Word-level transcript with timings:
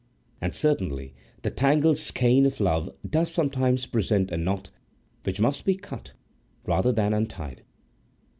And 0.41 0.55
certainly 0.55 1.13
the 1.43 1.51
tangled 1.51 1.99
skein 1.99 2.47
of 2.47 2.59
love 2.59 2.89
does 3.07 3.31
sometimes 3.31 3.85
present 3.85 4.31
a 4.31 4.37
knot 4.37 4.71
which 5.21 5.39
must 5.39 5.63
be 5.63 5.75
cut 5.75 6.13
rather 6.65 6.91
than 6.91 7.13
untied. 7.13 7.61